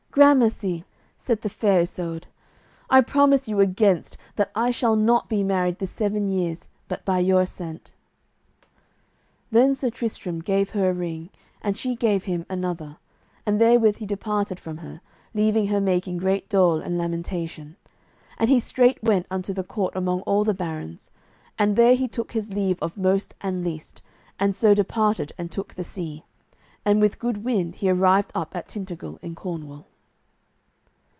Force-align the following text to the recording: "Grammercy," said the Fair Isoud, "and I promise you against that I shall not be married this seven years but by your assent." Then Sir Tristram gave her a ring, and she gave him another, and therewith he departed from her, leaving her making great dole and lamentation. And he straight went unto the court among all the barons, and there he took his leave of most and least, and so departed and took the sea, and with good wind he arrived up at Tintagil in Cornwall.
"Grammercy," 0.13 0.83
said 1.17 1.39
the 1.39 1.47
Fair 1.47 1.79
Isoud, 1.79 2.23
"and 2.25 2.25
I 2.89 2.99
promise 2.99 3.47
you 3.47 3.61
against 3.61 4.17
that 4.35 4.51
I 4.53 4.69
shall 4.69 4.97
not 4.97 5.29
be 5.29 5.41
married 5.41 5.79
this 5.79 5.91
seven 5.91 6.27
years 6.27 6.67
but 6.89 7.05
by 7.05 7.19
your 7.19 7.39
assent." 7.39 7.93
Then 9.51 9.73
Sir 9.73 9.89
Tristram 9.89 10.41
gave 10.41 10.71
her 10.71 10.89
a 10.89 10.93
ring, 10.93 11.29
and 11.61 11.77
she 11.77 11.95
gave 11.95 12.25
him 12.25 12.45
another, 12.49 12.97
and 13.45 13.59
therewith 13.59 13.99
he 13.99 14.05
departed 14.05 14.59
from 14.59 14.79
her, 14.79 14.99
leaving 15.33 15.67
her 15.67 15.79
making 15.79 16.17
great 16.17 16.49
dole 16.49 16.81
and 16.81 16.97
lamentation. 16.97 17.77
And 18.37 18.49
he 18.49 18.59
straight 18.59 19.01
went 19.01 19.27
unto 19.31 19.53
the 19.53 19.63
court 19.63 19.95
among 19.95 20.23
all 20.23 20.43
the 20.43 20.53
barons, 20.53 21.11
and 21.57 21.77
there 21.77 21.95
he 21.95 22.09
took 22.09 22.33
his 22.33 22.51
leave 22.51 22.81
of 22.83 22.97
most 22.97 23.33
and 23.39 23.63
least, 23.63 24.01
and 24.37 24.53
so 24.53 24.73
departed 24.73 25.31
and 25.37 25.49
took 25.49 25.75
the 25.75 25.85
sea, 25.85 26.25
and 26.83 26.99
with 26.99 27.17
good 27.17 27.45
wind 27.45 27.75
he 27.75 27.89
arrived 27.89 28.33
up 28.35 28.53
at 28.57 28.67
Tintagil 28.67 29.17
in 29.21 29.35
Cornwall. 29.35 29.87